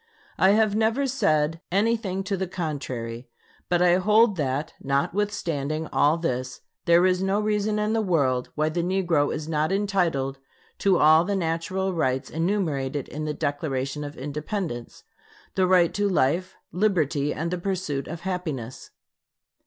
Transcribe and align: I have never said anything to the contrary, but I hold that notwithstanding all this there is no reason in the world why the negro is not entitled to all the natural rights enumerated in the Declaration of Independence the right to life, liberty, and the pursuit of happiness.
I 0.39 0.53
have 0.53 0.75
never 0.75 1.05
said 1.05 1.61
anything 1.71 2.23
to 2.23 2.35
the 2.35 2.47
contrary, 2.47 3.29
but 3.69 3.83
I 3.83 3.97
hold 3.97 4.35
that 4.37 4.73
notwithstanding 4.81 5.85
all 5.93 6.17
this 6.17 6.61
there 6.85 7.05
is 7.05 7.21
no 7.21 7.39
reason 7.39 7.77
in 7.77 7.93
the 7.93 8.01
world 8.01 8.49
why 8.55 8.69
the 8.69 8.81
negro 8.81 9.31
is 9.31 9.47
not 9.47 9.71
entitled 9.71 10.39
to 10.79 10.97
all 10.97 11.23
the 11.23 11.35
natural 11.35 11.93
rights 11.93 12.31
enumerated 12.31 13.09
in 13.09 13.25
the 13.25 13.33
Declaration 13.35 14.03
of 14.03 14.17
Independence 14.17 15.03
the 15.53 15.67
right 15.67 15.93
to 15.93 16.09
life, 16.09 16.55
liberty, 16.71 17.31
and 17.31 17.51
the 17.51 17.59
pursuit 17.59 18.07
of 18.07 18.21
happiness. 18.21 18.89